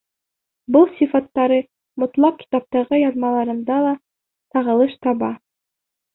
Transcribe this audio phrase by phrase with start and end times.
[0.75, 1.59] Был сифаттары
[2.05, 3.93] мотлаҡ китаптағы яҙмаларында ла
[4.57, 5.33] сағылыш таба.